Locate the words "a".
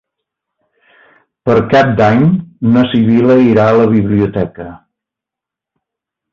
3.75-3.79